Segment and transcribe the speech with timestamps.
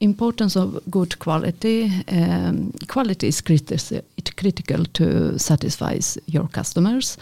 [0.00, 1.90] importance of good quality.
[2.08, 4.02] Um, quality is criti-
[4.36, 7.18] critical to satisfy your customers,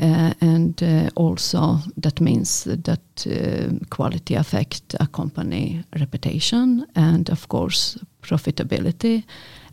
[0.00, 7.48] uh, and uh, also that means that uh, quality affect a company reputation and of
[7.48, 9.22] course profitability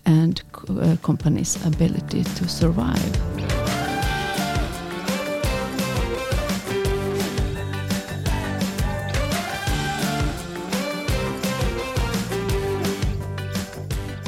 [0.05, 3.64] and uh, company's ability to survive.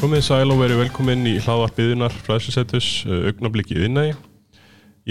[0.08, 4.14] Komið sæl og verið velkominn í hlaðvarpiðunar fræðsisettus augnablikkið innægi.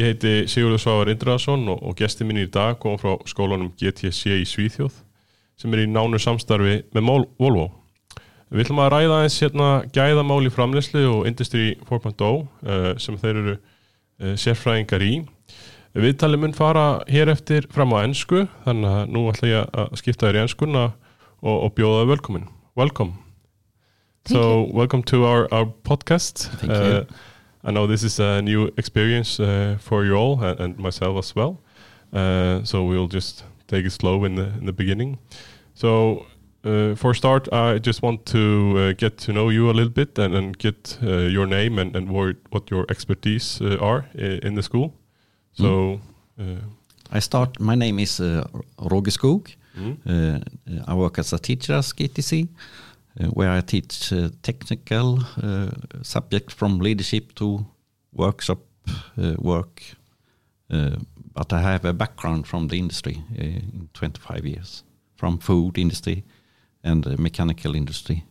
[0.00, 4.38] Ég heiti Sigurður Svavar Indraðarsson og, og gesti mín í dag kom frá skólanum GTC
[4.38, 4.95] í Svíþjóð
[5.60, 7.66] sem er í nánu samstarfi með Mól, Volvo.
[8.48, 13.42] Við ætlum að ræða eins hérna gæðamál í framleyslu og Industry 4.0 uh, sem þeir
[13.42, 15.12] eru uh, sérfræðingar í.
[15.92, 20.30] Viðtalið mun fara hér eftir fram á ennsku þannig að nú ætla ég að skipta
[20.30, 22.48] þér í ennskuna og, og bjóða velkomin.
[22.80, 23.26] Welcome.
[24.27, 24.73] Thank so you.
[24.73, 26.48] welcome to our, our podcast.
[26.61, 27.07] Thank Uh, you.
[27.65, 31.35] I know this is a new experience uh, for you all and, and myself as
[31.37, 31.59] well.
[32.13, 35.18] Uh, so we'll just take it slow in the in the beginning.
[35.74, 36.27] So
[36.65, 38.38] uh, for start, I just want to
[38.79, 41.96] uh, get to know you a little bit and, and get uh, your name and,
[41.96, 44.93] and what, what your expertise uh, are i- in the school.
[45.52, 46.01] So.
[46.38, 46.45] Uh,
[47.13, 47.61] I start.
[47.61, 48.45] My name is uh,
[48.90, 49.55] Roger Skog.
[49.79, 50.38] mm, Uh,
[50.88, 52.46] I work as a teacher at GTC, uh,
[53.18, 55.70] where I teach uh, technical uh,
[56.02, 57.66] subject from leadership to
[58.12, 58.59] workshop
[59.18, 59.82] uh, work.
[60.70, 60.96] Uh,
[61.32, 66.25] but I have a background from the industry uh, in 25 years, from food industry
[66.82, 68.25] and uh, mechanical industry,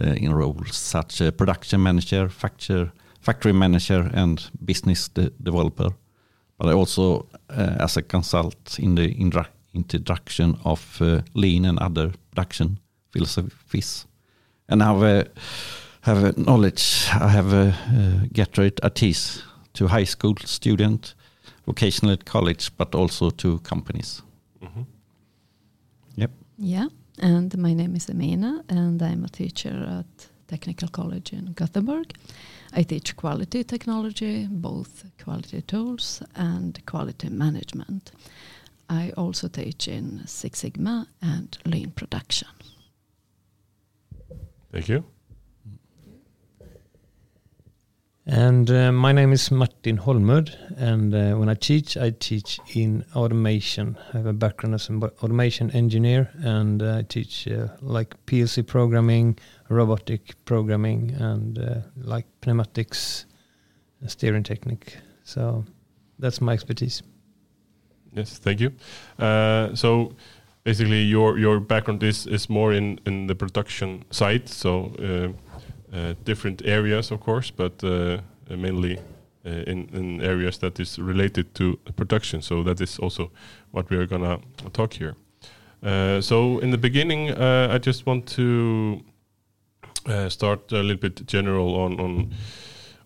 [0.00, 5.90] uh, in roles such as production manager, factor, factory manager, and business de- developer.
[6.58, 9.10] But I also, uh, as a consult in the
[9.74, 12.78] introduction of uh, lean and other production
[13.14, 14.06] philosophies,
[14.68, 15.24] and I have a,
[16.00, 16.84] have a knowledge.
[17.12, 21.14] I have a uh, graduate artist to high school student,
[21.66, 24.22] vocational college, but also to companies.
[24.62, 24.86] mhm.
[26.16, 26.30] Yep.
[26.58, 26.88] Yeah,
[27.22, 32.12] and my name is Emina, and I'm a teacher at Technical College in Gothenburg.
[32.80, 38.12] I teach quality technology, both quality tools and quality management.
[38.90, 42.48] I also teach in Six Sigma and lean production.
[44.74, 45.04] Thank you.
[48.26, 53.04] And uh, my name is Martin Holmud, and uh, when I teach, I teach in
[53.14, 53.96] automation.
[54.12, 58.66] I have a background as an automation engineer, and uh, I teach uh, like PLC
[58.66, 63.26] programming, robotic programming, and uh, like pneumatics,
[64.00, 64.98] and steering technique.
[65.22, 65.64] So
[66.18, 67.00] that's my expertise.
[68.12, 68.72] Yes, thank you.
[69.18, 70.14] Uh, so
[70.64, 75.28] basically, your your background is is more in in the production side, so uh,
[75.96, 78.98] uh, different areas, of course, but uh, mainly
[79.46, 82.42] uh, in in areas that is related to production.
[82.42, 83.30] So that is also
[83.70, 84.40] what we are gonna
[84.72, 85.14] talk here.
[86.20, 89.02] So in the beginning, I just want to
[90.28, 92.32] start a little bit general on on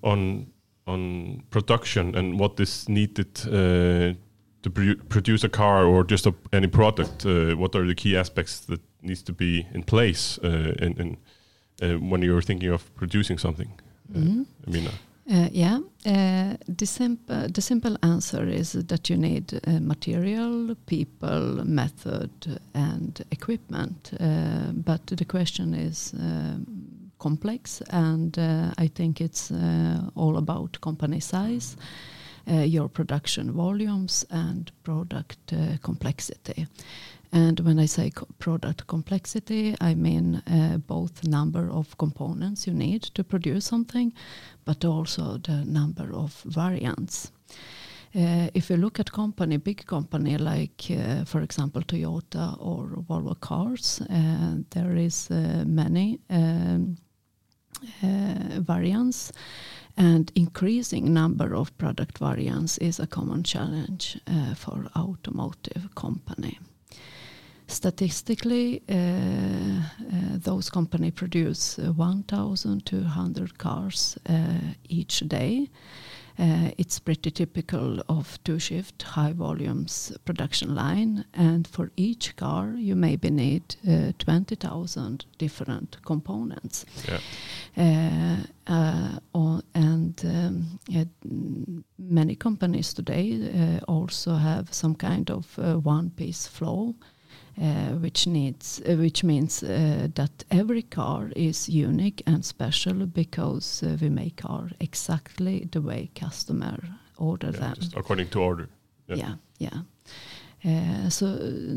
[0.02, 0.46] on
[0.86, 4.14] on production and what is needed uh,
[4.62, 7.24] to produ- produce a car or just a, any product.
[7.26, 11.16] Uh, what are the key aspects that needs to be in place uh, in, in,
[11.82, 13.70] uh, when you're thinking of producing something?
[14.66, 14.92] I mean, uh,
[15.30, 21.62] Uh, yeah, uh, the, simple, the simple answer is that you need uh, material, people,
[21.64, 22.30] method,
[22.72, 24.12] and equipment.
[24.18, 26.14] Uh, but the question is
[27.18, 31.82] complex, and uh, I think it's uh, all about company size, uh,
[32.48, 36.66] your production volumes, and product uh, complexity.
[37.32, 42.72] And when I say co- product complexity, I mean uh, both number of components you
[42.72, 44.12] need to produce something,
[44.64, 47.30] but also the number of variants.
[48.14, 53.38] Uh, if you look at company, big company like, uh, for example, Toyota or Volvo
[53.38, 56.96] cars, uh, there is uh, many um,
[58.02, 59.32] uh, variants,
[59.98, 66.58] and increasing number of product variants is a common challenge uh, for automotive company.
[67.66, 75.68] Statistically, uh, uh, those company produce uh, 1,200 cars uh, each day.
[76.38, 82.74] Uh, it's pretty typical of two shift high volumes production line and for each car
[82.76, 86.86] you maybe need uh, 20,000 different components.
[87.08, 87.18] yeah.
[87.76, 89.18] Uh, uh,
[89.74, 96.94] and um, many companies today uh, also have some kind of uh, one piece flow
[97.60, 103.82] uh, which needs, uh, which means uh, that every car is unique and special because
[103.82, 106.78] uh, we make car exactly the way customer
[107.16, 107.76] order Yeah, them.
[107.96, 108.68] according to order.
[109.08, 109.16] Yeah.
[109.16, 109.82] Yeah, yeah.
[110.64, 111.26] Uh, so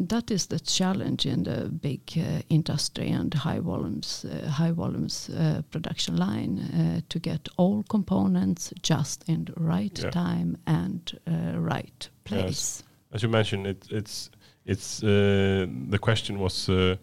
[0.07, 5.29] that is the challenge in the big uh, industry and high volumes, uh, high volumes
[5.29, 10.09] uh, production line uh, to get all components just in the right Yeah.
[10.11, 12.83] time and uh, right place.
[13.13, 14.31] As you mentioned, it, it's
[14.65, 16.95] it's uh, the question was uh,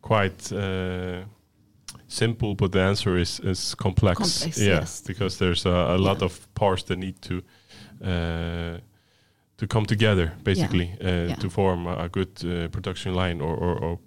[0.00, 1.24] quite uh,
[2.08, 4.18] simple, but the answer is is complex.
[4.18, 5.02] Complex, yeah, yes.
[5.06, 6.24] because there's a, a lot Yeah.
[6.26, 7.42] of parts that need to
[8.04, 8.78] uh,
[9.56, 11.34] to come together, basically, uh, Yeah.
[11.40, 13.98] to form a, a good uh, production line, or, or, or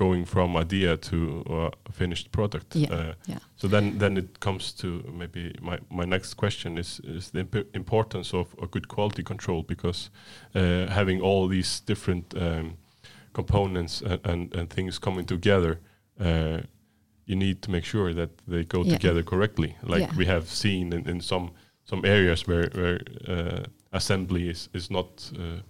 [0.00, 1.16] going from idea to
[1.50, 2.74] uh, finished product.
[2.76, 3.38] Yeah, Uh, yeah.
[3.56, 4.86] So then, then it comes to
[5.18, 9.62] maybe my, my next question is is the imp- importance of a good quality control
[9.62, 10.10] because
[10.54, 12.76] uh, having all these different um,
[13.32, 15.78] components and, and, and things coming together,
[16.20, 16.58] uh,
[17.26, 18.96] you need to make sure that they go Yeah.
[18.98, 19.76] together correctly.
[19.82, 20.16] Like Yeah.
[20.18, 21.50] we have seen in, in some
[21.84, 23.62] some areas where where uh,
[23.92, 25.60] assembly is is not uh,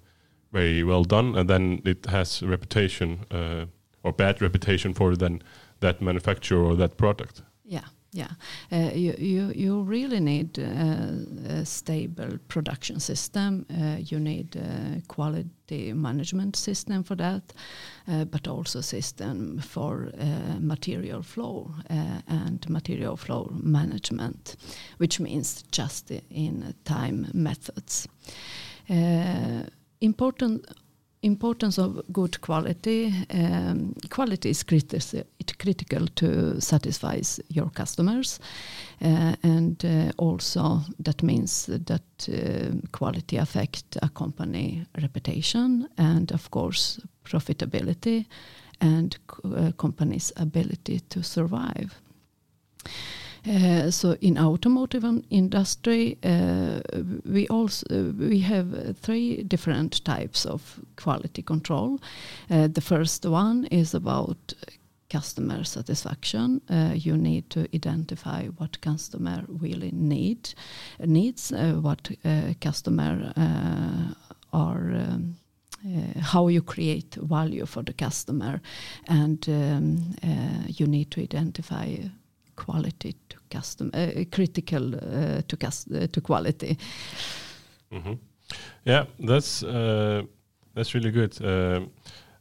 [0.52, 3.64] very well done, and then it has reputation uh,
[4.02, 5.42] or bad reputation for then
[5.80, 7.42] that manufacturer or that product.
[7.64, 8.30] Yeah, yeah.
[8.72, 13.66] Uh, you, you, you really need uh, a stable production system.
[13.70, 17.52] Uh, you need a quality management system for that,
[18.08, 24.56] uh, but also system for uh, material flow uh, and material flow management,
[24.98, 28.08] which means just in time methods.
[30.00, 30.66] Important
[31.22, 33.12] importance of good quality.
[33.30, 38.40] Um, quality is criti- it critical to satisfy your customers,
[39.02, 46.50] uh, and uh, also that means that uh, quality affect a company reputation and of
[46.50, 48.26] course profitability
[48.80, 52.00] and uh, company's ability to survive.
[53.48, 56.80] Uh, so in automotive industry, uh,
[57.24, 61.98] we also we have three different types of quality control.
[62.50, 64.54] Uh, the first one is about
[65.08, 66.60] customer satisfaction.
[66.68, 70.54] Uh, you need to identify what customer really need
[71.06, 73.32] needs, uh, what uh, customer
[74.52, 74.92] are.
[74.92, 75.36] Um,
[76.20, 78.60] how you create value for the customer,
[79.08, 80.14] and um,
[80.66, 81.96] you need to identify
[82.64, 86.76] quality to custom uh, critical uh, to cus- uh, to quality.
[87.90, 88.14] hmm
[88.84, 90.22] Yeah, that's uh,
[90.74, 91.40] that's really good.
[91.42, 91.80] Uh,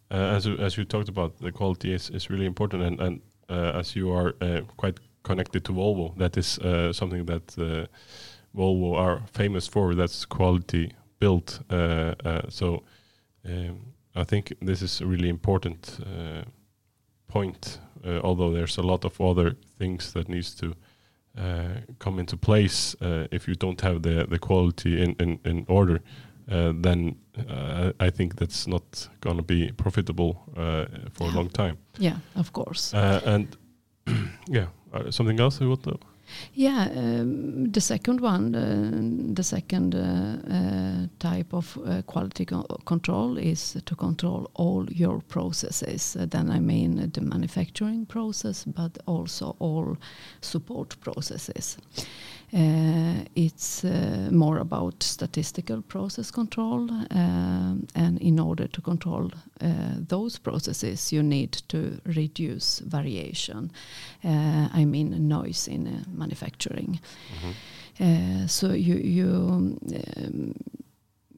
[0.10, 3.96] as as you talked about, the quality is, is really important, and and uh, as
[3.96, 7.86] you are uh, quite connected to Volvo, that is uh, something that uh,
[8.54, 9.96] Volvo are famous for.
[9.96, 11.60] That's quality built.
[11.70, 12.84] Uh, uh, so
[13.46, 16.44] um, I think this is a really important uh,
[17.28, 17.80] point.
[18.06, 20.66] Uh, although there's a lot of other things that needs to
[21.38, 25.66] uh, come into place uh, if you don't have the the quality in in, in
[25.68, 26.00] order
[26.52, 27.16] uh, then
[27.50, 32.18] uh, I think that's not going to be profitable uh, for a long time Yeah,
[32.36, 32.94] of course.
[32.98, 33.58] uh, and
[34.48, 35.98] yeah uh, something else you want to
[36.54, 42.64] Yeah, um, the second one, uh, the second uh, uh, type of uh, quality co-
[42.86, 46.16] control is to control all your processes.
[46.16, 49.98] Uh, then I mean the manufacturing process, but also all
[50.42, 51.78] support processes.
[52.54, 59.68] Uh, it's uh, more about statistical process control, um, and in order to control uh,
[60.08, 63.72] those processes, you need to reduce variation.
[64.24, 67.00] Uh, I mean noise in manufacturing.
[68.00, 69.28] Uh, so you you
[70.18, 70.54] um,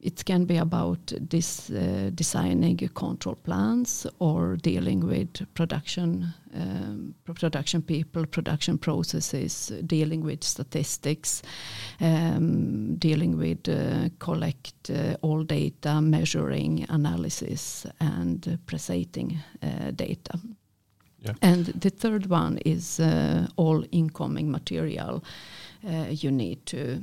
[0.01, 7.81] it can be about this uh, designing control plans or dealing with production um, production
[7.81, 11.41] people, production processes, dealing with statistics,
[12.01, 19.38] um, dealing with uh, collect uh, all data, measuring, analysis, and uh, presenting
[19.96, 20.39] data.
[21.20, 21.34] Yeah.
[21.41, 25.24] And the third one is uh, all incoming material
[26.10, 27.01] you need to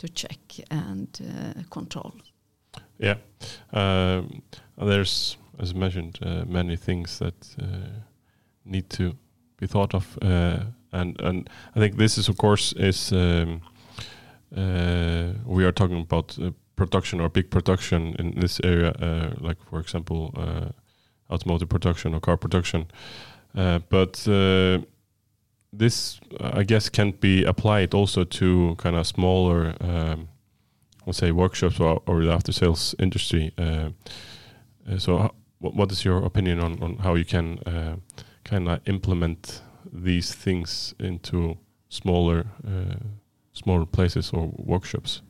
[0.00, 0.40] to check
[0.70, 2.12] and uh, control.
[2.98, 3.16] yeah
[3.72, 4.42] um,
[4.76, 7.66] there's as mentioned uh, many things that uh,
[8.64, 9.14] need to
[9.58, 13.60] be thought of uh, and and I think this is of course is um,
[14.56, 19.58] uh, we are talking about uh, production or big production in this area uh, like
[19.68, 20.68] for example uh,
[21.32, 22.86] automotive production or car production
[23.56, 24.78] uh, but uh,
[25.72, 30.28] this uh, I guess can be applied also to kind of smaller um,
[31.06, 33.90] let's say workshops or, or the after sales industry uh,
[34.90, 37.96] uh, so what is your opinion on, on how you can uh,
[38.44, 39.62] kind of implement
[39.92, 41.58] these things into
[41.88, 42.96] smaller uh,
[43.52, 45.22] smaller places or workshops?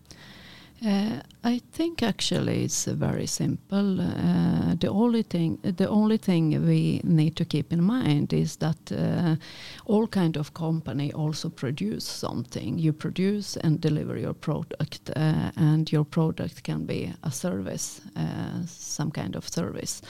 [0.82, 4.00] Uh, I think actually it's very simple.
[4.00, 8.90] Uh, the only thing, the only thing we need to keep in mind is that
[8.90, 9.36] uh,
[9.84, 12.78] all kind of company also produce something.
[12.78, 18.64] You produce and deliver your product, uh, and your product can be a service, uh,
[18.66, 20.00] some kind of service.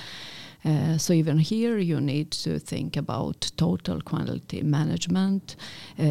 [0.64, 5.56] Uh, so even here you need to think about total quality management,
[5.98, 6.04] uh,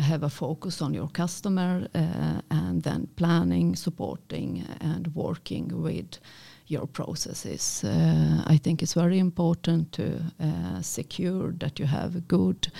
[0.00, 6.18] have a focus on your customer, uh, and then planning, supporting, and working with
[6.66, 7.84] your processes.
[7.84, 12.72] Uh, I think it's very important to uh, secure that you have a good,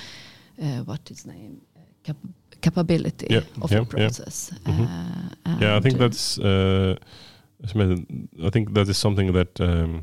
[0.61, 1.61] uh, what is name,
[2.03, 2.17] cap
[2.61, 3.91] capability Yeah, of yeah, your yeah.
[4.09, 4.51] process.
[4.65, 4.89] Mhm.
[5.61, 6.39] yeah, I think that's.
[6.39, 6.97] Uh,
[8.45, 10.03] I think that is something that um,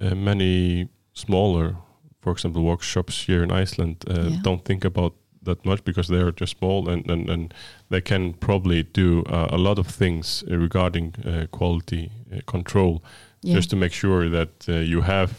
[0.00, 1.76] uh, many smaller,
[2.20, 4.40] for example, workshops here in Iceland uh, Yeah.
[4.42, 5.12] don't think about
[5.44, 7.54] that much because they are just small and, and, and
[7.88, 13.02] they can probably do uh, a lot of things uh, regarding uh, quality uh, control
[13.42, 13.56] yeah.
[13.56, 15.30] just to make sure that uh, you have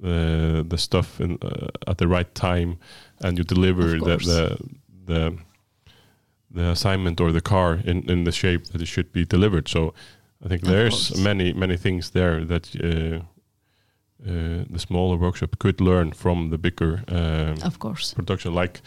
[0.00, 2.76] the stuff in, uh, at the right time
[3.20, 4.58] and you deliver the, the
[5.06, 5.38] the
[6.50, 9.68] the assignment or the car in, in the shape that it should be delivered.
[9.68, 9.92] So
[10.44, 11.18] I think Of there's course.
[11.24, 13.24] many many things there that uh,
[14.26, 18.14] uh, the smaller workshop could learn from the bigger um, of course.
[18.14, 18.80] production, like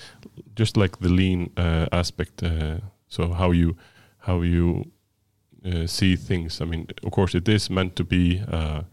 [0.55, 2.43] just like the lean uh, aspect.
[2.43, 2.77] Uh,
[3.07, 3.75] so how you
[4.19, 4.91] how you
[5.65, 6.61] uh, see things.
[6.61, 8.85] I mean, of course, it is meant to be a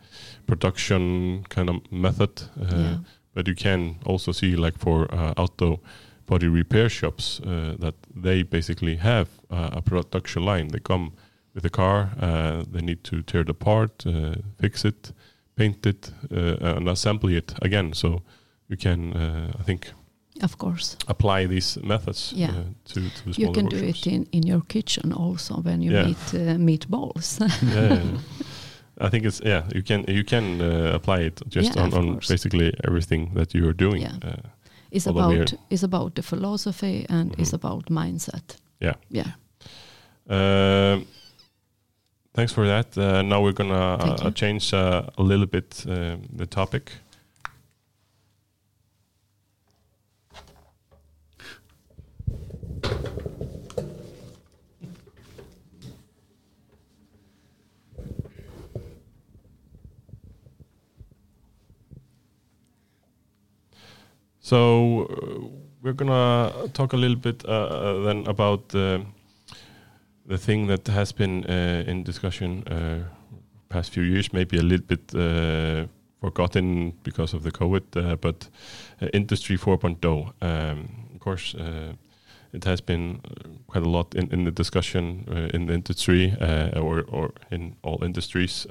[0.47, 2.97] production kind of method, uh, yeah.
[3.35, 5.81] but you can also see like for uh, auto
[6.27, 10.69] body repair shops uh, that they basically have uh, a production line.
[10.69, 11.13] They come
[11.55, 15.13] with a car, uh, they need to tear it apart, uh, fix it,
[15.57, 17.93] paint it, uh, and assemble it again.
[17.95, 18.23] So
[18.69, 19.93] you can, uh, I think,
[20.43, 20.97] Of course.
[21.07, 22.51] apply these methods Yeah.
[22.51, 24.07] uh, to, to the You can do workshops.
[24.07, 26.07] it in, in your kitchen also when you Yeah.
[26.07, 27.39] meet uh, meatballs.
[27.41, 28.19] yeah, yeah.
[29.07, 29.63] I think it's yeah.
[29.75, 33.75] You can you can uh, apply it just on, on basically everything that you are
[33.77, 34.03] doing.
[34.03, 34.17] Yeah.
[34.25, 34.37] Uh,
[34.91, 37.55] it's about it's about the philosophy and it's Mhm.
[37.65, 38.57] about mindset.
[38.81, 38.95] Yeah.
[39.11, 39.33] Yeah.
[42.35, 42.99] Thanks for that.
[42.99, 46.91] Uh, now we're gonna uh, change uh, a little bit uh, the topic.
[64.41, 65.49] So uh,
[65.83, 69.07] we're gonna talk a little bit uh, uh, then about the
[70.27, 73.05] the thing that has been uh, in discussion uh,
[73.69, 75.87] past few years, maybe a little bit uh,
[76.21, 78.49] forgotten because of the COVID, uh, but
[79.03, 80.33] uh, Industry 4.0.
[80.41, 81.93] Um, of course, uh,
[82.53, 83.21] it has been
[83.67, 86.37] quite a lot in, in the discussion in the industry
[86.77, 88.67] or, or in all industries.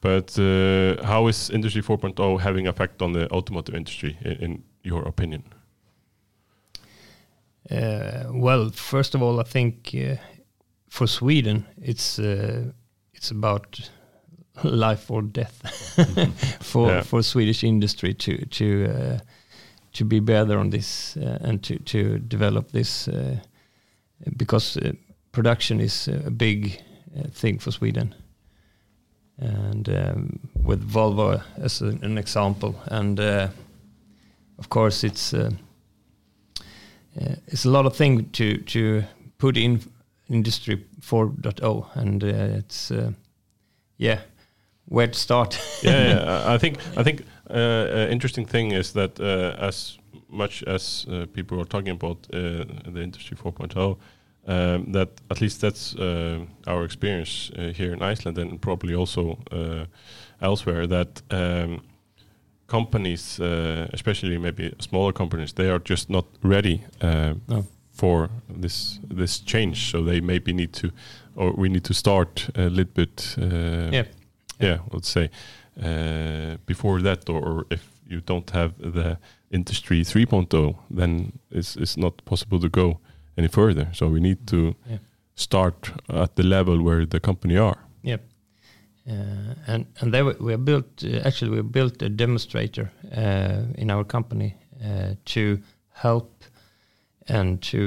[0.00, 0.36] But
[1.04, 5.42] how is Industry 4.0 having effect on the automotive industry, in, in your opinion?
[7.70, 9.94] Uh, well, first of all, I think
[10.88, 12.72] for Sweden, it's uh,
[13.14, 13.90] it's about
[14.64, 15.62] life or death
[16.60, 17.02] for Yeah.
[17.04, 19.18] for Swedish industry to to uh,
[19.92, 23.36] to be better on this uh, and to to develop this uh,
[24.36, 24.92] because uh,
[25.32, 26.82] production is a big
[27.16, 28.14] uh, thing for Sweden.
[29.40, 33.48] And um, with Volvo as an, an example, and uh,
[34.58, 35.34] of course it's.
[37.46, 39.02] It's a lot of thing to to
[39.38, 39.80] put in
[40.28, 43.12] industry 4.0 and uh, it's uh,
[43.96, 44.20] yeah
[44.86, 46.54] where to start yeah, yeah.
[46.54, 51.26] I think I think uh, uh, interesting thing is that uh, as much as uh,
[51.32, 53.96] people are talking about uh, the industry 4.0,
[54.46, 59.38] um, that at least that's uh, our experience uh, here in Iceland and probably also
[59.50, 59.86] uh,
[60.40, 60.86] elsewhere.
[60.86, 61.82] That um,
[62.66, 66.84] companies, uh, especially maybe smaller companies, they are just not ready
[67.48, 67.66] No.
[67.98, 68.28] For
[68.60, 69.90] this this change.
[69.90, 70.90] So they maybe need to,
[71.34, 73.36] or we need to start a little bit.
[73.38, 74.04] Uh, yeah
[74.60, 75.28] yeah, let's say
[75.82, 79.18] uh, before that, or, or if you don't have the
[79.50, 82.98] industry 3.0, then it's it's not possible to go
[83.36, 83.86] any further.
[83.92, 84.56] So we need to
[84.90, 84.98] Yeah.
[85.34, 87.76] start at the level where the company are.
[88.02, 88.20] Yep.
[89.08, 94.04] Uh, and and there we, built uh, actually we built a demonstrator uh, in our
[94.04, 95.58] company uh, to
[96.02, 96.44] help
[97.28, 97.78] and to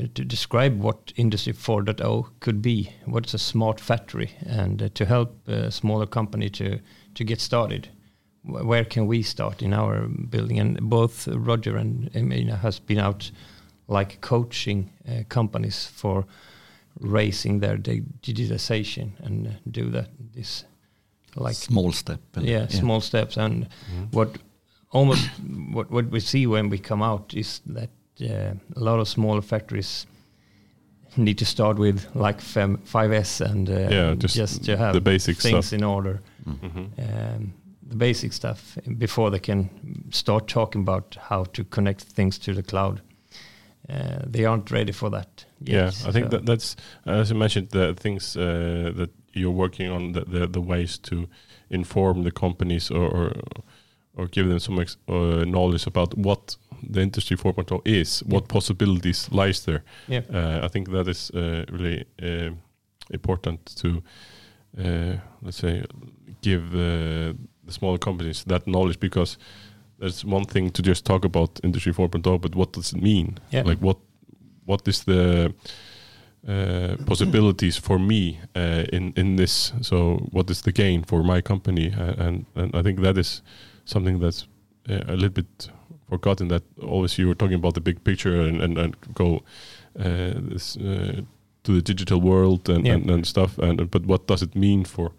[0.00, 5.04] uh, to describe what industry 4.0 could be what's a smart factory and uh, to
[5.04, 6.78] help a smaller company to
[7.14, 7.88] to get started.
[8.42, 10.60] Wh- Where can we start in our building?
[10.60, 13.32] And both Roger and Emina has been out
[13.88, 16.24] like coaching uh, companies for
[17.00, 20.64] raising their di- digitization and uh, do that this
[21.36, 22.20] like small step.
[22.36, 24.12] and- yeah, small steps and Mhm.
[24.12, 24.28] what
[24.92, 25.28] almost
[25.74, 29.42] what what we see when we come out is that uh, a lot of smaller
[29.42, 30.06] factories
[31.16, 35.00] need to start with like fem, 5S and uh, Yeah, just just to have the
[35.00, 35.72] basic things stuff.
[35.78, 36.58] in order, Mm.
[36.60, 36.88] Mhm.
[37.36, 37.52] um,
[37.90, 39.68] the basic stuff before they can
[40.10, 43.00] start talking about how to connect things to the cloud.
[43.90, 45.46] Uh, they aren't ready for that.
[45.60, 49.56] Yet, Yeah, I think so- that that's as you mentioned the things uh, that you're
[49.56, 51.28] working on the, the the ways to
[51.70, 53.32] inform the companies or or,
[54.18, 56.56] or give them some ex, uh, knowledge about what
[56.90, 59.82] the industry 4.0 is, what possibilities lies there.
[60.08, 62.50] yeah, Uh, I think that is uh, really uh,
[63.10, 64.02] important to
[64.78, 65.84] uh, let's say
[66.42, 67.32] give uh,
[67.64, 69.38] the smaller companies that knowledge because
[69.98, 73.38] there's one thing to just talk about industry 4.0 but what does it mean?
[73.52, 73.62] Yeah.
[73.68, 73.96] like what
[74.66, 75.52] what is the
[76.48, 79.72] uh, possibilities for me uh, in in this?
[79.80, 81.92] So what is the gain for my company?
[81.92, 83.42] Uh, and and I think that is
[83.88, 84.46] something that's
[84.90, 85.70] uh, a little bit
[86.08, 89.42] forgotten that always you were talking about the big picture and and, and go
[89.98, 91.20] uh, this, uh,
[91.62, 92.94] to the digital world and, Yeah.
[92.96, 93.58] and, and stuff.
[93.58, 95.10] And but what does it mean for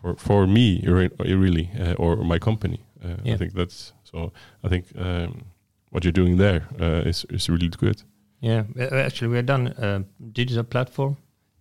[0.00, 2.78] for for me re- really uh, or my company?
[3.04, 4.32] Uh, I think that's so
[4.64, 5.44] I think um,
[5.90, 8.02] what you're doing there uh, is is really good.
[8.40, 11.16] Yeah, uh, actually, we have done a digital platform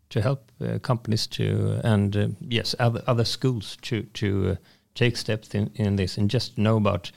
[0.10, 4.56] to help uh, companies to and uh, yes, other other schools to to uh,
[4.96, 7.12] take steps in, in this and just know about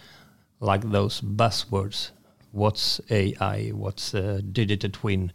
[0.60, 2.10] like those buzzwords.
[2.52, 3.70] What's AI?
[3.70, 5.32] What's uh, digital twin?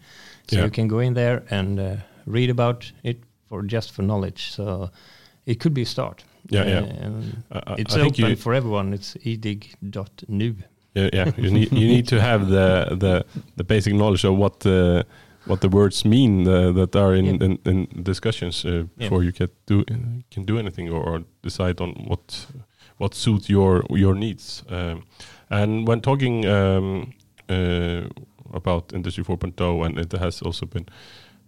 [0.47, 0.65] So Yeah.
[0.65, 3.17] you can go in there and uh, read about it
[3.49, 4.51] for just for knowledge.
[4.51, 4.89] So
[5.45, 6.23] it could be a start.
[6.49, 6.79] Yeah, yeah.
[7.51, 8.93] Uh, I, I- it's I open for everyone.
[8.93, 10.55] It's edig.nu.
[10.95, 13.25] yeah, yeah you need you need to have the the
[13.57, 15.05] the basic knowledge of what the
[15.49, 17.45] what the words mean uh, that are in Yeah.
[17.45, 19.83] in, in discussions uh, before you get do
[20.33, 22.47] can do anything or, or decide on what
[22.97, 24.63] what suits your your needs.
[24.69, 25.03] Um,
[25.49, 27.13] and when talking um,
[27.49, 28.01] uh,
[28.53, 30.85] about Industry 4.0, and it has also been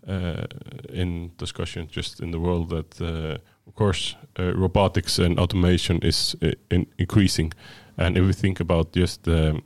[0.07, 0.45] uh,
[0.89, 3.37] in discussion just in the world that, uh,
[3.67, 7.53] of course, uh, robotics and automation is uh, in increasing.
[7.97, 9.61] And if we think about just the,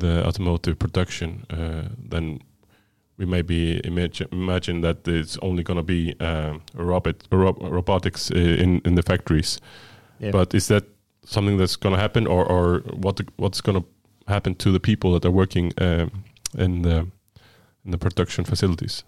[0.00, 2.40] the automotive production, uh, then
[3.16, 8.34] we maybe imagine, imagine that it's only going to be um, robot, ro- robotics uh,
[8.34, 9.60] in, in the factories.
[10.18, 10.32] Yeah.
[10.32, 10.84] But is that
[11.24, 13.86] something that's going to happen, or, or what what's going to
[14.26, 16.24] happen to the people that are working um,
[16.56, 17.06] in the
[17.84, 19.04] in the production facilities?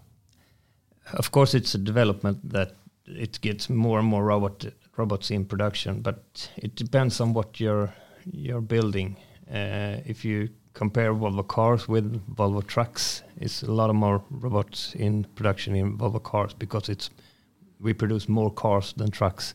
[1.13, 4.65] Of course, it's a development that it gets more and more robot
[4.97, 7.93] robots in production, but it depends on what you're
[8.31, 9.17] you're building.
[9.49, 14.93] Uh, if you compare Volvo cars with Volvo trucks, it's a lot of more robots
[14.95, 17.09] in production in Volvo cars because it's
[17.79, 19.53] we produce more cars than trucks.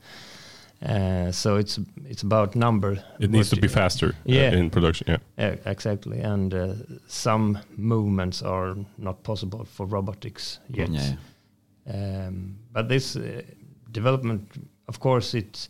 [0.83, 1.79] Uh, so it's
[2.11, 2.99] it's about number.
[3.21, 4.53] It needs to be faster uh, Yeah.
[4.59, 5.07] in production.
[5.09, 6.21] Yeah, Yeah, exactly.
[6.21, 6.75] And uh,
[7.07, 10.89] some movements are not possible for robotics yet.
[10.91, 11.17] Yeah.
[12.27, 13.43] Um, but this uh,
[13.93, 14.49] development,
[14.89, 15.69] of course, it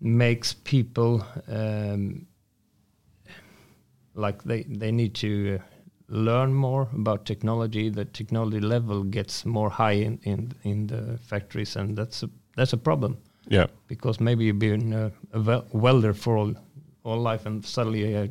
[0.00, 2.26] makes people um,
[4.14, 5.62] like they they need to uh,
[6.08, 7.90] learn more about technology.
[7.90, 12.72] The technology level gets more high in in, in the factories, and that's a that's
[12.72, 13.16] a problem
[13.48, 16.54] yeah, because maybe you've been uh, a wel- welder for all
[17.04, 18.28] all life, and suddenly uh,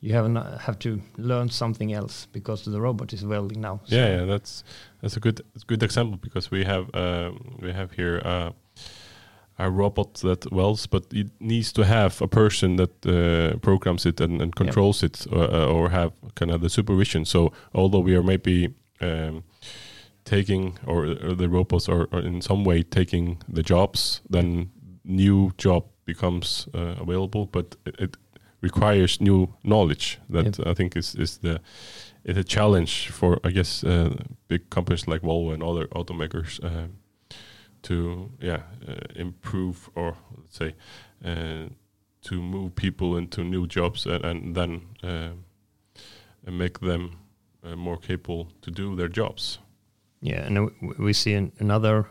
[0.00, 3.80] you have an, have to learn something else because the robot is welding now.
[3.84, 4.24] So- yeah, yeah.
[4.24, 4.64] That's
[5.00, 8.50] that's a good good example because we have um, we have here uh,
[9.58, 14.20] a robot that welds, but it needs to have a person that uh, programs it
[14.20, 17.24] and, and controls it, or, uh, or have kind of the supervision.
[17.24, 19.44] So although we are maybe um,
[20.24, 24.70] taking or, or the robots are, are in some way taking the jobs, then
[25.04, 28.16] new job becomes uh, available, but it, it
[28.60, 30.18] requires new knowledge.
[30.30, 31.60] That I think is is the
[32.24, 34.16] it's a challenge for I guess uh,
[34.48, 36.88] big companies like Volvo and other automakers uh,
[37.84, 40.74] to yeah uh, improve or let's say
[41.24, 41.68] uh,
[42.22, 45.30] to move people into new jobs and, and then uh,
[46.46, 47.18] and make them
[47.62, 49.58] uh, more capable to do their jobs.
[50.20, 52.06] Yeah, and we see an, another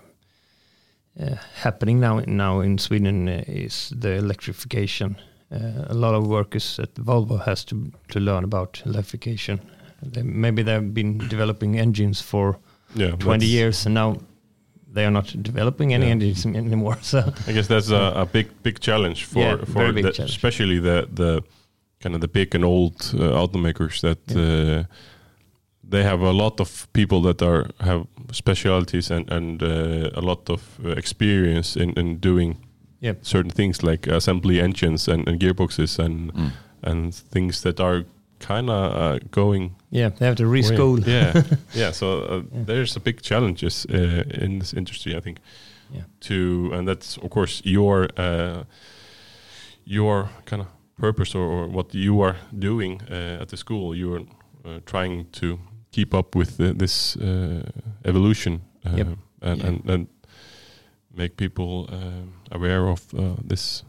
[1.19, 5.15] uh, happening now now in Sweden uh, is the electrification.
[5.51, 9.59] Uh, a lot of workers at Volvo has to to learn about electrification.
[10.01, 12.57] They, maybe they've been developing engines for
[12.95, 14.17] Yeah, 20 years, and now
[14.93, 16.11] they are not developing any Yeah.
[16.13, 16.97] engines anymore.
[17.01, 20.19] So I guess that's a, a big big challenge for Yeah, for the, challenge.
[20.35, 21.41] especially the the
[22.03, 24.83] kind of the big and old uh, automakers that uh,
[25.89, 30.49] they have a lot of people that are have specialities and and uh, a lot
[30.49, 32.57] of uh, experience in in doing
[33.05, 33.17] Yep.
[33.21, 36.51] certain things like assembly engines and, and gearboxes and Mm.
[36.81, 38.03] and things that are
[38.47, 41.05] kind of uh, going yeah, they have to reschool.
[41.07, 41.91] yeah, yeah.
[41.93, 42.65] So uh, Yeah.
[42.65, 45.37] there's a big challenges uh, in this industry, I think.
[45.95, 46.03] Yeah.
[46.19, 48.63] To and that's of course your uh,
[49.85, 50.67] your kind of
[51.01, 53.95] purpose or, or what you are doing uh, at the school.
[53.95, 54.21] You are
[54.65, 55.57] uh, trying to
[55.91, 57.61] keep up with the, this uh,
[58.05, 59.07] evolution uh, Yep.
[59.41, 59.67] and, Yeah.
[59.67, 60.07] and and
[61.17, 63.83] make people um aware of uh, this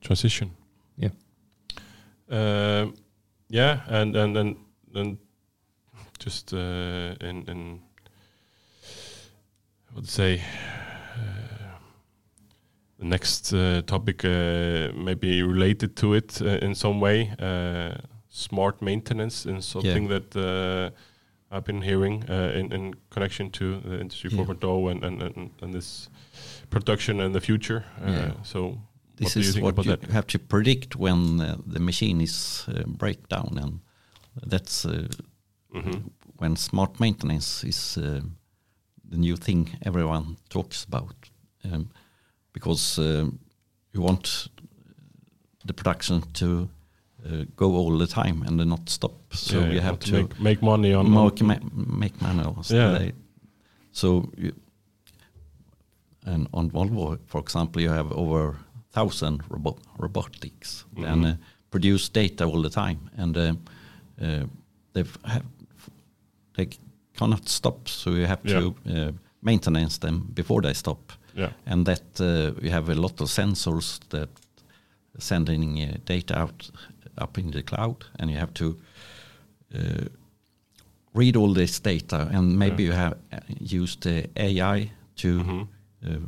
[0.00, 0.50] transition.
[0.98, 1.10] Yeah.
[2.30, 2.94] Um,
[3.48, 4.56] yeah, and and and
[4.94, 5.18] and
[6.18, 7.80] just uh, in in
[9.90, 10.40] I would say
[11.16, 11.78] uh,
[12.98, 17.30] the next uh, topic uh, may be related to it uh, in some way.
[17.38, 17.94] Uh,
[18.28, 20.90] smart maintenance is something that uh,
[21.50, 24.44] I've been hearing uh, in in connection to the industry Yeah.
[24.44, 26.10] 4.0 and, and and and this
[26.70, 27.84] production and the future.
[28.06, 28.32] Uh, Yeah.
[28.42, 28.78] So
[29.16, 30.10] This what is what you that?
[30.10, 33.80] have to predict when uh, the machine is uh, breakdown, and
[34.50, 35.08] that's uh,
[35.74, 36.10] Mhm.
[36.40, 38.20] when smart maintenance is uh,
[39.10, 41.30] the new thing everyone talks about,
[41.64, 41.88] um,
[42.52, 43.38] because um,
[43.92, 44.48] you want
[45.66, 46.68] the production to
[47.26, 49.12] uh, go all the time and not stop.
[49.32, 52.70] So Yeah, you have to make, make money on, make, ma- make manuals.
[52.70, 52.98] Yeah.
[52.98, 53.12] They-
[53.96, 54.52] So, you,
[56.26, 58.56] and on Volvo, for example, you have over
[58.94, 61.32] thousand robo- robotics and Mhm.
[61.32, 61.36] uh,
[61.70, 63.54] produce data all the time, and uh,
[64.22, 64.44] uh,
[64.92, 65.44] they have
[66.56, 66.68] they
[67.18, 67.88] cannot stop.
[67.88, 71.52] So you have to uh, maintenance them before they stop, yeah.
[71.66, 74.28] and that uh, we have a lot of sensors that
[75.18, 76.70] sending uh, data out
[77.22, 78.76] up in the cloud, and you have to
[79.74, 80.04] uh,
[81.14, 82.88] read all this data, and maybe Yeah.
[82.88, 83.16] you have
[83.80, 85.28] used the AI to.
[85.38, 85.68] Mhm.
[86.06, 86.18] Uh,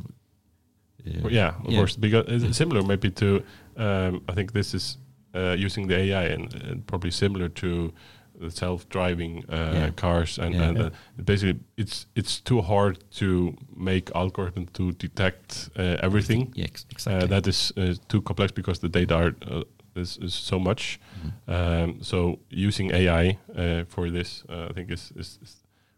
[1.23, 1.77] Well, yeah, of yeah.
[1.79, 3.43] course, because it's similar maybe to
[3.77, 4.97] um, I think this is
[5.35, 7.91] uh, using the AI and, and probably similar to
[8.39, 9.89] the self-driving uh, Yeah.
[9.95, 10.67] cars and, Yeah.
[10.69, 10.89] and uh,
[11.25, 16.51] basically it's it's too hard to make algorithm to detect uh, everything.
[16.55, 17.27] Yeah, Uh, exactly.
[17.27, 19.63] that is uh, too complex because the data are, uh,
[20.01, 20.99] is, is so much.
[21.23, 21.31] Mhm.
[21.47, 25.55] Um, so using AI uh, for this, uh, I think is, is, is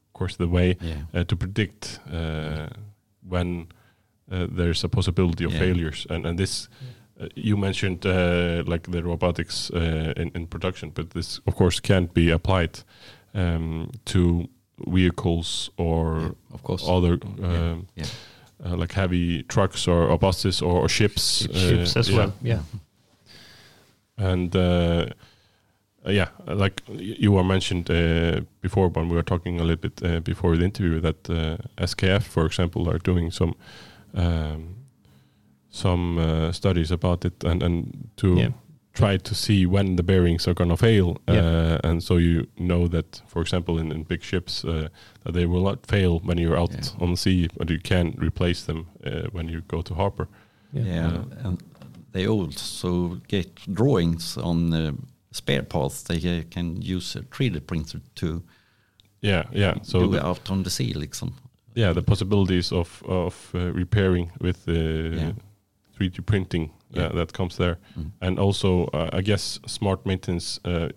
[0.07, 0.95] of course the way yeah.
[1.13, 2.67] uh, to predict uh,
[3.29, 3.67] when
[4.29, 5.59] there's a possibility of Yeah.
[5.59, 6.05] failures.
[6.09, 6.69] And and this,
[7.21, 11.79] uh, you mentioned uh, like the robotics uh, in, in production, but this of course
[11.81, 12.83] can't be applied
[13.35, 14.47] um, to
[14.87, 16.83] vehicles or Yeah, of course.
[16.87, 18.05] other um, Yeah.
[18.65, 21.41] uh, like heavy trucks or, or buses or, or ships.
[21.41, 21.55] Ships.
[21.55, 22.17] uh, Ships as yeah.
[22.17, 22.33] well.
[22.43, 22.59] Yeah.
[24.17, 25.05] And uh,
[26.05, 30.01] uh, yeah, like you were mentioned uh, before when we were talking a little bit
[30.03, 33.53] uh, before the interview that uh, SKF, for example, are doing some
[34.13, 34.75] um,
[35.69, 38.51] some uh, studies about it and and to Yeah.
[38.93, 41.45] try to see when the bearings are going to fail, Yeah.
[41.45, 44.87] uh, and so you know that, for example, in, in big ships, uh,
[45.23, 47.01] that they will not fail when you're out Yeah.
[47.03, 50.27] on the sea, but you can replace them uh, when you go to harbor.
[50.73, 50.85] Yeah.
[50.85, 51.63] Yeah, Uh, and
[52.11, 54.91] they also get drawings on uh,
[55.31, 56.03] spare parts.
[56.03, 58.41] They can use a 3D printer to
[59.21, 59.73] Yeah, yeah.
[59.83, 61.31] So do it out on the sea, liksom.
[61.75, 65.31] Yeah, the possibilities of of uh, repairing with uh, Yeah.
[65.99, 67.15] 3D printing uh, Yeah.
[67.15, 68.11] that comes there, Mm.
[68.21, 70.89] and also uh, I guess smart maintenance uh,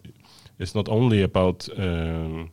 [0.58, 2.50] is not only about um,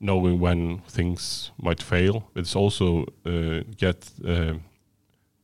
[0.00, 4.54] knowing when things might fail, it's also uh, get uh,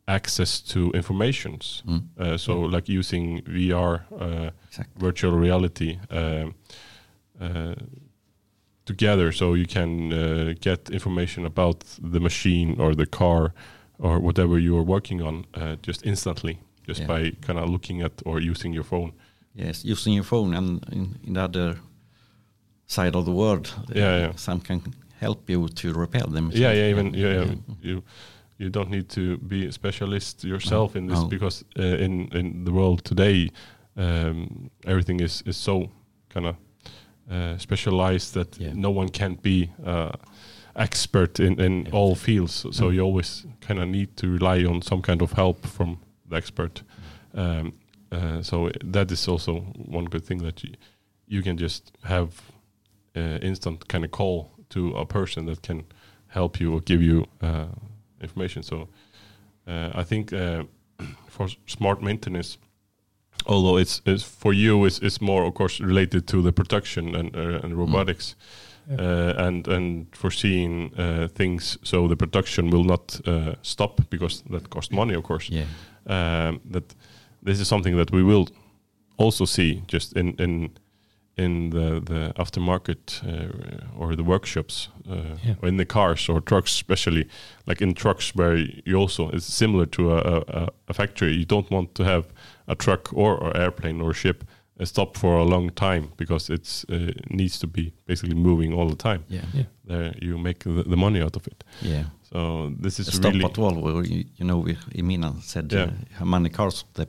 [0.06, 1.82] access to informations.
[1.86, 2.02] Mm.
[2.18, 5.00] Uh, so like using VR, uh, Exactly.
[5.00, 5.98] virtual reality.
[6.10, 6.54] Um,
[7.40, 7.74] uh,
[8.84, 13.52] together so you can uh, get information about the machine or the car
[13.98, 17.08] or whatever you are working on uh, just instantly just Yeah.
[17.08, 19.12] by kind of looking at or using your phone
[19.56, 21.76] Yes, using your phone and in, in the other
[22.86, 24.32] side of the world, uh, Yeah, yeah.
[24.36, 24.80] some can
[25.20, 26.50] help you to repair them.
[26.52, 28.02] yeah yeah even yeah, yeah, you
[28.58, 31.28] you don't need to be a specialist yourself in this No.
[31.28, 33.50] because uh, in in the world today
[33.96, 35.88] um, everything is is so
[36.34, 36.54] kind of
[37.30, 38.72] uh, specialized that Yeah.
[38.74, 40.10] no one can be uh,
[40.76, 41.92] expert in in Yeah.
[41.94, 42.94] all fields so, so Mm.
[42.94, 45.98] you always kind of need to rely on some kind of help from
[46.30, 46.82] the expert
[47.34, 47.72] um,
[48.12, 49.60] uh, so that is also
[49.90, 50.70] one good thing that you,
[51.26, 52.28] you can just have
[53.16, 55.84] uh, instant kind of call to a person that can
[56.28, 57.66] help you or give you uh,
[58.20, 58.62] information.
[58.62, 58.88] So
[59.68, 60.64] uh, I think uh,
[61.28, 62.58] for smart maintenance,
[63.46, 67.34] although it's, it's for you, it's, it's more of course related to the production and
[67.36, 68.34] uh, and robotics.
[68.90, 69.00] Yeah.
[69.00, 74.68] Uh, and and foreseeing uh, things so the production will not uh, stop because that
[74.68, 75.64] costs money, of course Yeah.
[76.06, 76.94] um, that
[77.42, 78.46] this is something that we will
[79.16, 80.70] also see just in in
[81.36, 85.54] in the the aftermarket uh, or the workshops uh, Yeah.
[85.62, 87.26] or in the cars or trucks especially
[87.66, 91.70] like in trucks where you also it's similar to a, a, a factory you don't
[91.70, 92.24] want to have
[92.68, 94.44] a truck or, or airplane or ship
[94.80, 98.88] uh, stop for a long time because it's uh, needs to be basically moving all
[98.88, 99.44] the time Yeah.
[99.54, 99.64] Yeah.
[99.84, 102.04] there you make the, the money out of it Yeah.
[102.32, 105.82] so this is Stop really at Volvo, you, you know, we- Emina said Yeah.
[105.84, 107.06] uh, how many cars they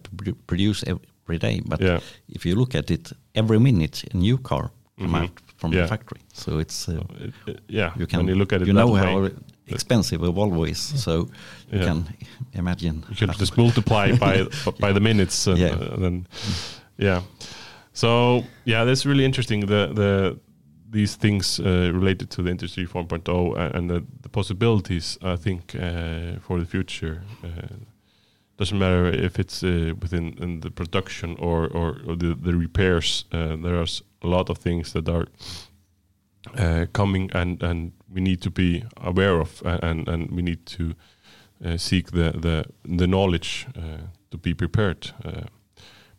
[0.48, 1.02] produce every
[1.34, 1.62] day.
[1.66, 2.00] But yeah
[2.36, 5.22] if you look at it, every minute a new car come Mhm.
[5.24, 5.82] out from Yeah.
[5.82, 6.20] the factory.
[6.34, 8.92] So it's uh, it- it- yeah you can when you look at it you know
[8.94, 9.30] way, how
[9.68, 10.80] expensive a Volvo is.
[11.04, 11.12] So
[11.72, 11.86] you Yeah.
[11.88, 12.06] can
[12.54, 13.04] imagine.
[13.10, 14.46] you can just multiply by
[14.80, 15.76] by the minutes and, Yeah.
[15.82, 16.28] uh, then
[16.98, 17.22] yeah
[17.94, 20.38] so yeah that's really interesting the the
[20.92, 25.76] these things uh, related to the industry 4.0 and, and the, the possibilities i think
[25.76, 27.50] uh, for the future uh,
[28.58, 33.26] doesn't matter if it's uh, within in the production or or, or the, the repairs
[33.34, 33.88] uh, there are
[34.24, 35.26] a lot of things that are
[36.58, 40.94] uh, coming and and we need to be aware of and and we need to
[41.66, 42.66] uh, seek the the
[42.98, 43.98] the knowledge uh,
[44.32, 45.12] to be prepared.
[45.26, 45.42] Uh,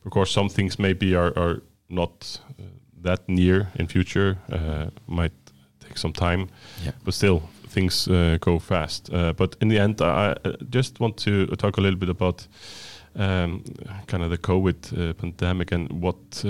[0.05, 2.63] of course, some things maybe are are not uh,
[3.03, 4.37] that near in future.
[4.53, 5.33] Uh, might
[5.81, 6.49] take some time,
[6.85, 6.93] Yeah.
[7.05, 9.13] but still things uh, go fast.
[9.13, 10.37] Uh, but in the end, I,
[10.71, 12.47] just want to talk a little bit about
[13.15, 13.65] um,
[14.07, 16.45] kind of the COVID uh, pandemic and what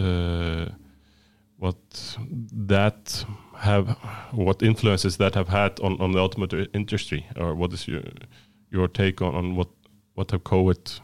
[1.58, 2.16] what
[2.52, 3.24] that
[3.54, 3.96] have
[4.32, 8.02] what influences that have had on, on the automotive industry, or what is your
[8.70, 9.68] your take on, on what
[10.14, 11.00] what have COVID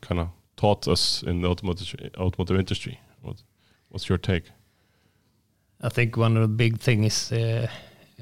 [0.00, 3.00] kind of taught us in the automotive automotive industry?
[3.22, 3.42] What
[3.88, 4.50] what's your take?
[5.80, 7.68] I think one of the big things is uh,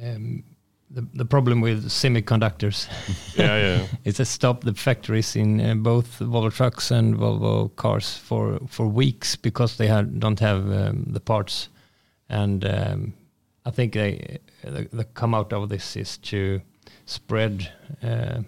[0.03, 0.45] um,
[0.91, 2.89] the the problem with semiconductors.
[3.37, 8.17] yeah, yeah, It's a stop the factories in uh, both Volvo trucks and Volvo cars
[8.17, 11.69] for for weeks because they had, don't have um, the parts,
[12.29, 13.13] and um,
[13.65, 16.61] I think they the, the come out of this is to
[17.07, 17.73] spread.
[18.03, 18.43] Uh,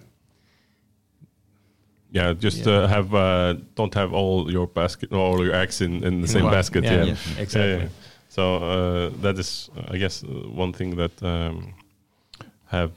[2.13, 2.35] yeah.
[2.35, 2.73] Just Yeah.
[2.85, 6.51] Uh, have uh, don't have all your basket, all your eggs in, in the same
[6.51, 6.85] basket.
[6.85, 7.43] Yeah, Yeah, Yeah.
[7.43, 7.89] exactly.
[8.29, 11.75] So uh, that is, uh, I guess, uh, one thing that um,
[12.73, 12.91] have,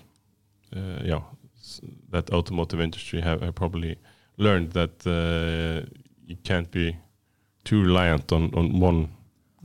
[0.75, 1.21] uh, yeah,
[1.59, 3.95] s- that automotive industry have, have probably
[4.38, 5.85] learned that uh,
[6.27, 6.95] you can't be
[7.63, 9.07] too reliant on, on one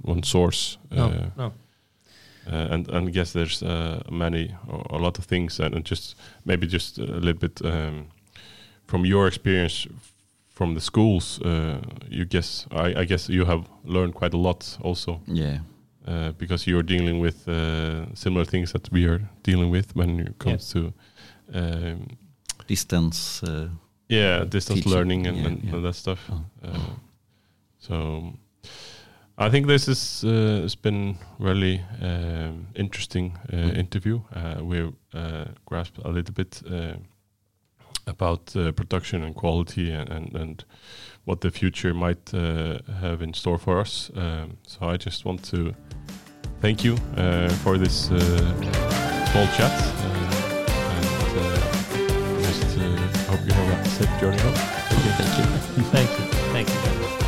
[0.03, 0.79] one source.
[0.91, 1.53] No, Uh, no.
[2.47, 5.85] uh, and and I guess there's uh, many or a lot of things and, and
[5.91, 8.07] just maybe just a little bit um,
[8.87, 9.87] from your experience
[10.49, 11.41] from the schools.
[11.43, 15.59] Uh, you guess I, I guess you have learned quite a lot also Yeah.
[16.11, 20.39] Uh, because you're dealing with uh, similar things that we are dealing with when it
[20.39, 20.93] comes to
[21.55, 22.07] um,
[22.67, 23.43] Distance.
[23.43, 23.69] Uh,
[24.09, 25.75] yeah distance Teaching, learning and, yeah, and, yeah.
[25.75, 26.19] and that stuff.
[26.31, 26.45] Oh.
[26.65, 26.91] Uh,
[27.79, 28.33] so
[29.39, 33.77] I think this has uh, has been really um, interesting uh, Mm.
[33.79, 34.21] interview.
[34.35, 36.95] Uh, we've uh, grasped a little bit uh,
[38.07, 40.65] about uh, production and quality and, and, and
[41.25, 44.11] what the future might uh, have in store for us.
[44.15, 45.75] Um, so I just want to
[46.61, 48.19] thank you uh, for this uh,
[49.31, 49.73] small chat.
[50.93, 51.07] And
[52.43, 52.77] just
[53.29, 54.55] hope you have a safe journey home.
[55.93, 56.25] Thank you.
[56.53, 57.20] Thank